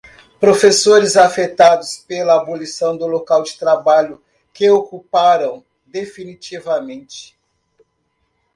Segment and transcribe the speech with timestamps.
[0.39, 4.19] Professores afetados pela abolição do local de trabalho
[4.51, 7.37] que ocuparam definitivamente.